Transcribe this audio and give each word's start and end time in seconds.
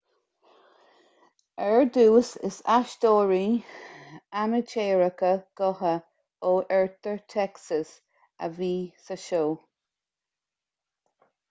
ar 1.65 1.83
dtús 1.97 2.31
is 2.49 2.57
aisteoirí 2.75 3.43
amaitéaracha 4.45 5.31
gutha 5.63 5.93
ó 6.53 6.57
oirthear 6.63 7.23
texas 7.37 7.95
a 8.49 8.53
bhí 8.59 8.73
sa 9.07 9.23
seó 9.29 9.47